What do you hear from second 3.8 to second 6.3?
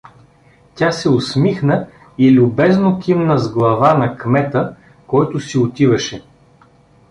на кмета, който си отиваше.